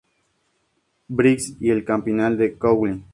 [1.09, 3.05] Briggs y el campanil de Coughlin.